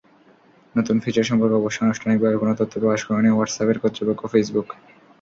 [0.75, 4.67] নতুন ফিচার সম্পর্কে অবশ্য আনুষ্ঠানিকভাবে কোনো তথ্য প্রকাশ করেনি হোয়াটসঅ্যাপের কর্তৃপক্ষ ফেসবুক।